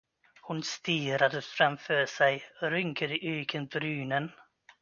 [0.41, 4.31] Hon stirrade framför sig, rynkade ögonbrynen.